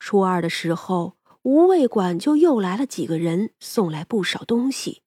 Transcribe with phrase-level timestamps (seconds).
[0.00, 5.02] 初二的时候，吴卫馆就又来了几个人，送来不少东西。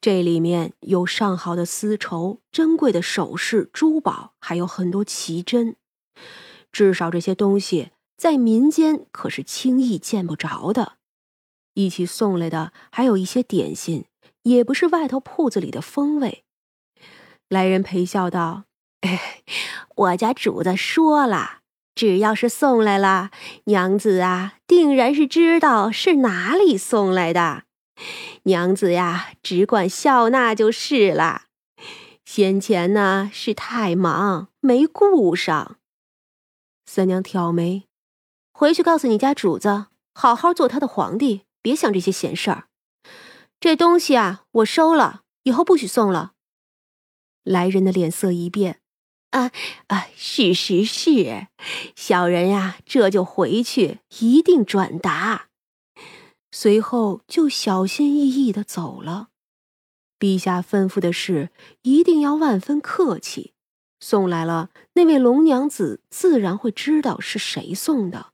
[0.00, 5.76] 这里面有上好的丝绸、珍贵的首饰、珠宝，还有很多奇珍。
[6.72, 10.94] 至少这些东西在民间可是轻易见不着的。
[11.74, 14.04] 一起送来的还有一些点心，
[14.42, 16.44] 也不是外头铺子里的风味。
[17.48, 18.64] 来人陪笑道
[19.94, 21.61] ：“我家主子说了，
[21.94, 23.30] 只要是送来了，
[23.64, 27.64] 娘子啊，定然是知道是哪里送来的。”
[28.44, 31.42] 娘子呀，只管笑纳就是了。
[32.24, 35.76] 先前呢是太忙，没顾上。
[36.86, 37.84] 三娘挑眉，
[38.52, 42.68] 回去告诉你家主子，好好做他的皇帝，别想这些闲事儿。
[43.60, 46.32] 这东西啊，我收了，以后不许送了。
[47.44, 48.81] 来人的脸色一变，
[49.32, 49.50] 啊
[49.88, 51.48] 啊，是是是，
[51.94, 55.48] 小人呀，这就回去，一定转达。
[56.50, 59.28] 随后就小心翼翼的走了。
[60.18, 61.50] 陛下吩咐的事，
[61.82, 63.54] 一定要万分客气。
[63.98, 68.32] 送来了，那位龙娘子自然会知道是谁送的。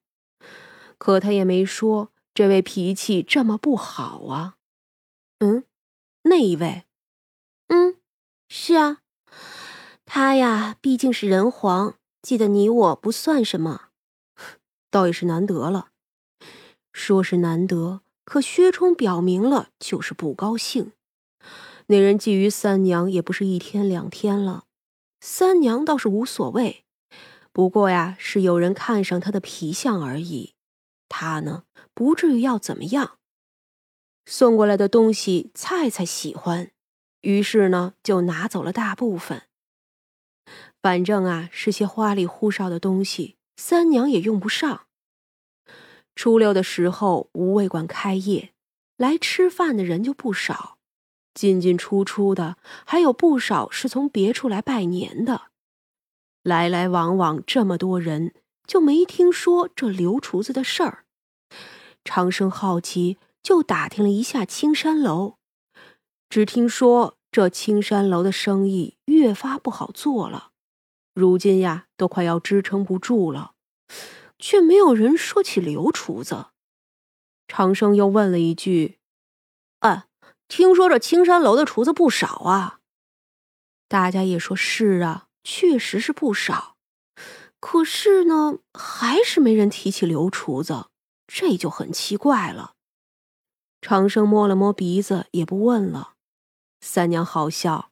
[0.99, 4.57] 可他也没说这位脾气这么不好啊。
[5.39, 5.65] 嗯，
[6.23, 6.85] 那一位？
[7.69, 7.97] 嗯，
[8.49, 9.03] 是啊，
[10.11, 13.91] 他呀，毕竟是人皇，记得你我不算什么，
[14.91, 15.89] 倒也是难得了。
[16.95, 18.01] 说是难得。
[18.25, 20.93] 可薛冲表明了，就是不高兴。
[21.89, 24.65] 那人觊觎三娘也不是一天两天了，
[25.21, 26.85] 三娘倒是无所谓，
[27.53, 30.55] 不过呀，是有人看上他的皮相而已。
[31.11, 33.19] 他呢，不至于要怎么样。
[34.25, 36.71] 送过来的东西，菜菜喜欢，
[37.21, 39.48] 于是呢，就拿走了大部分。
[40.81, 44.87] 反正啊，是些花里胡哨的东西，三娘也用不上。
[46.15, 48.53] 初六的时候，吴卫馆开业，
[48.97, 50.79] 来吃饭的人就不少，
[51.35, 55.43] 进进出出的还有不少是从别处来拜年的。
[56.43, 58.33] 来来往往这么多人，
[58.67, 61.05] 就没听说这刘厨子的事儿。
[62.05, 65.35] 长生好奇，就打听了一下青山楼，
[66.31, 70.53] 只听说这青山楼的生意越发不好做了，
[71.19, 73.53] 如今呀，都快要支撑不住了。
[74.39, 76.47] 却没有人说起刘厨子。
[77.49, 78.99] 长生又问了一句
[79.81, 80.07] ：“哎，
[80.47, 82.79] 听说这青山楼的厨子不少啊？”
[83.89, 86.77] 大家也说是啊，确实是不少。
[87.59, 90.87] 可是呢，还是没人提起刘厨子，
[91.27, 92.75] 这就很奇怪了。
[93.81, 96.15] 长生摸了摸鼻子，也不问了。
[96.81, 97.91] 三娘好笑：“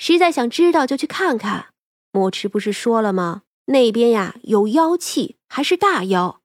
[0.00, 1.74] 实在想知道，就去看看。
[2.16, 3.42] 墨池不是说了吗？
[3.66, 6.42] 那边呀，有妖气。”还是大妖，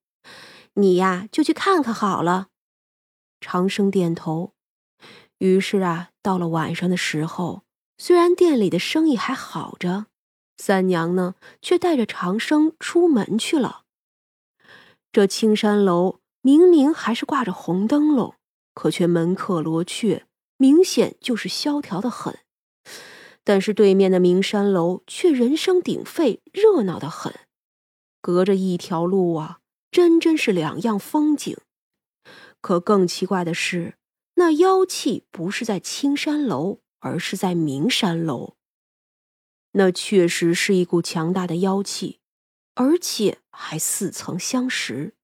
[0.76, 2.50] 你呀就去看看好了。
[3.42, 4.54] 长生点头。
[5.40, 7.64] 于是啊，到了晚上的时候，
[7.98, 10.06] 虽然店里的生意还好着，
[10.58, 13.86] 三娘呢却带着长生出门去了。
[15.12, 18.36] 这青山楼明明还是挂着红灯笼，
[18.76, 20.28] 可却门可罗雀，
[20.58, 22.38] 明显就是萧条的很。
[23.44, 27.34] 但是对面的名山楼却人声鼎沸，热闹的很。
[28.22, 29.59] 隔着一条路啊，
[29.90, 31.57] 真真是两样风景。
[32.62, 33.97] 可更奇怪的是，
[34.35, 38.56] 那妖气不是在青山楼，而是在名山楼。
[39.72, 42.19] 那确实是一股强大的妖气，
[42.75, 45.16] 而且还似曾相识。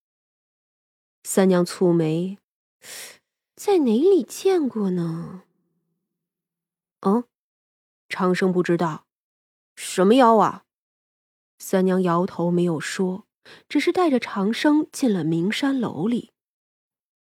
[1.23, 2.39] 三娘蹙眉，
[3.55, 5.43] 在哪里见过呢？
[7.01, 7.25] 嗯，
[8.09, 9.05] 长生不知道，
[9.75, 10.63] 什么妖啊？
[11.59, 13.25] 三娘摇头，没有说，
[13.67, 16.31] 只是带着长生进了名山楼里。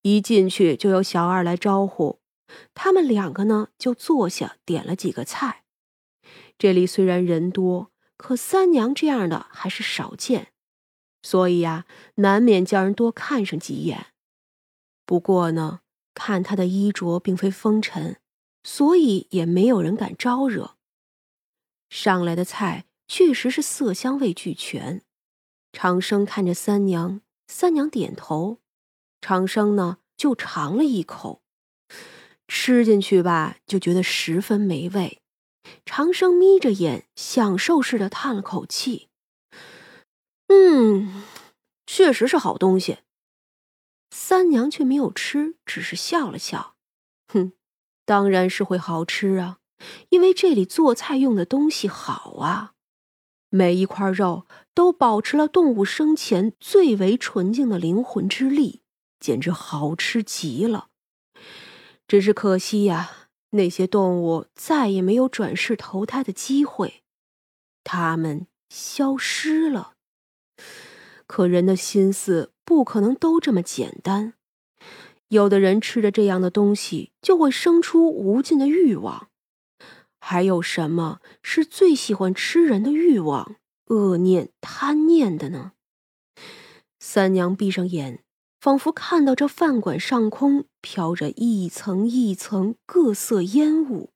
[0.03, 2.21] 一进去就有小二来招呼，
[2.75, 5.65] 他们两个呢就坐下，点了几个菜。
[6.57, 10.53] 这里虽然人多，可三娘这样的还是少见，
[11.23, 11.87] 所以呀，
[12.17, 14.07] 难免叫人多看上几眼。
[15.05, 15.81] 不过呢，
[16.15, 18.21] 看他的衣着并非风尘，
[18.63, 20.78] 所以也没有人敢招惹。
[21.89, 22.87] 上来的菜。
[23.11, 25.03] 确实是色香味俱全。
[25.73, 28.59] 长生看着三娘，三娘点头，
[29.23, 31.41] 长生呢就尝了一口，
[32.47, 35.23] 吃进去吧，就觉得十分美味。
[35.87, 39.09] 长生眯着眼，享受似的叹了口气
[40.49, 41.25] ：“嗯，
[41.87, 42.99] 确实是好东西。”
[44.15, 46.77] 三娘却没有吃，只是笑了笑
[47.33, 47.53] ：“哼，
[48.05, 49.58] 当然是会好吃啊，
[50.11, 52.75] 因为这里做菜用的东西好啊。”
[53.51, 58.83] 每一块肉都保持了动物生前最为纯净的灵魂之力，
[59.19, 60.89] 简直好吃极了。
[62.07, 67.03] 只是可惜呀，那些动物再也没有转世投胎的机会，
[67.85, 69.95] 它们消失了。
[71.27, 74.35] 可人的心思不可能都这么简单，
[75.29, 79.28] 有的人吃着这样的东西，就会生出无尽的欲望。
[80.21, 83.57] 还有什么是最喜欢吃人的欲望、
[83.87, 85.73] 恶念、贪念的呢？
[86.99, 88.25] 三娘闭上眼。
[88.61, 94.11] 仿佛看到这饭馆上空飘着一层一层各色烟雾，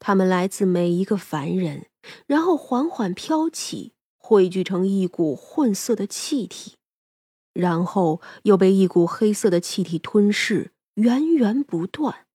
[0.00, 1.86] 它们来自每一个凡人，
[2.26, 6.74] 然后缓缓飘起，汇聚成一股混色的气体，
[7.52, 12.26] 然后又被一股黑色的气体吞噬，源源不断。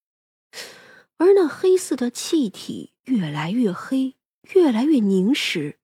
[1.19, 4.15] 而那黑色的气体越来越黑，
[4.55, 5.77] 越来越凝实，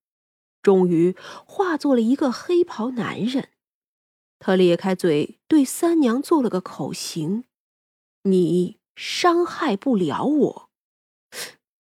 [0.61, 1.15] 终于
[1.45, 3.49] 化作了一个黑袍男人。
[4.39, 7.43] 他咧开嘴，对三娘做了个口型
[8.23, 10.69] ：“你伤害不了我，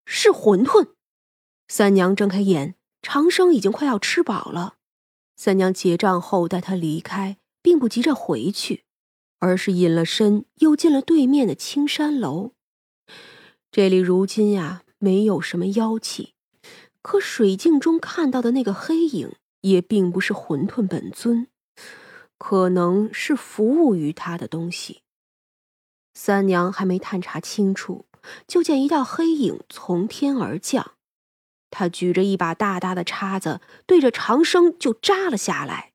[0.07, 0.95] 是馄饨。”
[1.69, 4.77] 三娘睁开眼，长生已经快要吃饱了。
[5.37, 8.85] 三娘结账后带他离开，并不急着回去，
[9.41, 12.53] 而是隐了身，又进了对面的青山楼。
[13.73, 16.35] 这里如今呀，没有什么妖气，
[17.01, 19.33] 可水镜中看到的那个黑影，
[19.63, 21.49] 也并不是混沌本尊。
[22.37, 25.01] 可能是服务于他的东西。
[26.13, 28.05] 三娘还没探查清楚，
[28.47, 30.93] 就见一道黑影从天而降，
[31.71, 35.93] 他举着一把大大的叉子，对着长生就扎了下来。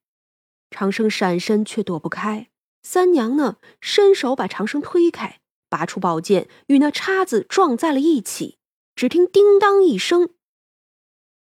[0.72, 2.50] 长生闪身却躲不开，
[2.82, 8.58] 三娘呢，伸手把长生推开，拔出宝剑与那叉子撞在了一起。
[8.96, 10.30] 只听叮当一声，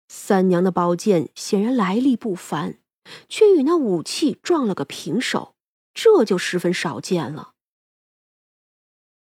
[0.09, 2.79] 三娘的宝剑显然来历不凡。
[3.27, 5.55] 却与那武器撞了个平手，
[5.95, 7.55] 这就十分少见了。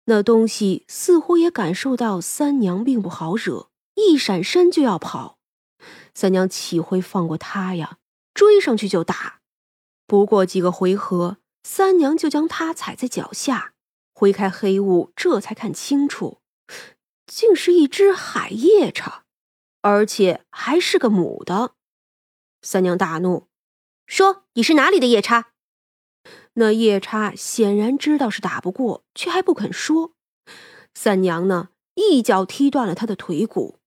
[0.05, 5.37] 那东西似乎也感受到三娘并不好惹，一闪身就要跑。
[6.13, 7.97] 三娘岂会放过他呀？
[8.33, 9.39] 追上去就打。
[10.05, 13.73] 不过几个回合，三娘就将他踩在脚下，
[14.19, 16.39] 挥开黑雾，这才看清楚，
[17.27, 19.25] 竟是一只海夜叉，
[19.83, 21.75] 而且还是个母的。
[22.63, 23.47] 三娘大怒。
[24.07, 25.51] 说你是哪里的夜叉？
[26.53, 30.15] 那夜叉显然知道是打不过，却还不肯说。
[30.95, 33.77] 三娘呢，一脚踢断了他的腿骨。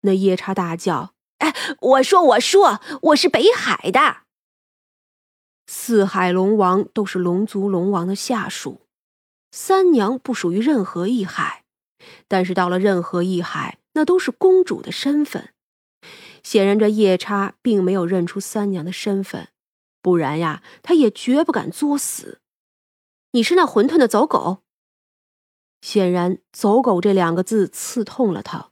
[0.00, 4.22] 那夜叉大叫：“哎，我说，我说，我是北海的。
[5.66, 8.86] 四海龙王都是龙族龙王的下属，
[9.50, 11.64] 三娘不属于任何一海，
[12.28, 15.52] 但是到了任何一海，那都是公主的身份。”
[16.42, 19.48] 显然，这夜叉并没有认出三娘的身份，
[20.00, 22.40] 不然呀，他也绝不敢作死。
[23.32, 24.62] 你是那馄饨的走狗。
[25.82, 28.70] 显然，“走狗”这两个字刺痛了他。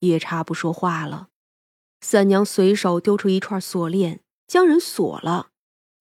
[0.00, 1.28] 夜叉不说话了。
[2.00, 5.50] 三娘随手丢出一串锁链，将人锁了，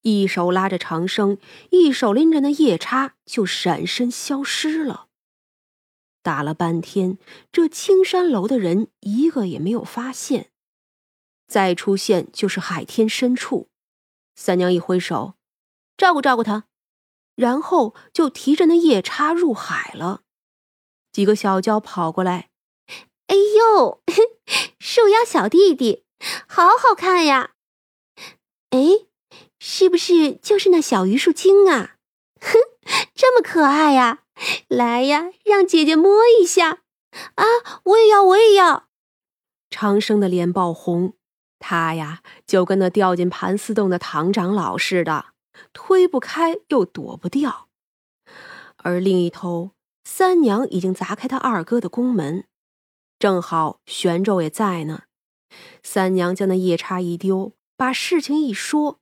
[0.03, 1.37] 一手拉着长生，
[1.71, 5.07] 一手拎着那夜叉，就闪身消失了。
[6.21, 7.17] 打了半天，
[7.51, 10.51] 这青山楼的人一个也没有发现。
[11.47, 13.69] 再出现就是海天深处，
[14.35, 15.35] 三娘一挥手，
[15.97, 16.65] 照顾照顾他，
[17.35, 20.21] 然后就提着那夜叉入海了。
[21.11, 22.49] 几个小娇跑过来，
[23.27, 24.01] 哎呦，
[24.79, 26.05] 树妖小弟弟，
[26.47, 27.51] 好好看呀！
[28.71, 28.79] 哎，
[29.65, 31.95] 是不是就是那小榆树精啊？
[32.41, 32.57] 哼，
[33.15, 34.23] 这么可爱呀！
[34.67, 36.81] 来呀，让姐姐摸一下
[37.35, 37.45] 啊！
[37.85, 38.89] 我也要，我也要。
[39.69, 41.13] 长生的脸爆红。
[41.59, 45.27] 他呀，就跟那掉进盘丝洞的唐长老似的，
[45.71, 47.69] 推不开又躲不掉。
[48.75, 49.71] 而另一头，
[50.03, 52.43] 三娘已经砸开他二哥的宫门，
[53.17, 55.03] 正好玄咒也在呢。
[55.81, 58.99] 三娘将那夜叉一丢，把事情一说：“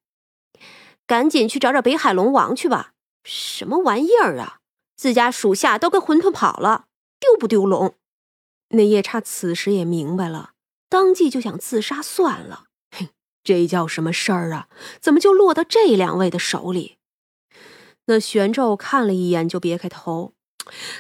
[1.12, 2.94] 赶紧去找找北海龙王去吧！
[3.26, 4.60] 什么玩意儿啊？
[4.96, 6.86] 自家属下都跟馄饨跑了，
[7.20, 7.96] 丢不丢龙？”
[8.72, 10.52] 那夜叉此时也明白了。
[10.88, 13.10] 当即就想自杀算了，哼，
[13.44, 14.70] 这叫什么事儿啊？
[15.02, 16.96] 怎么就落到这两位的手里？
[18.06, 20.32] 那玄咒看了一眼，就别开头：“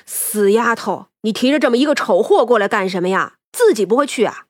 [0.06, 3.38] 死丫头，你提着这么一个丑货过来干什么呀？
[3.53, 4.48] 自己不会去啊？”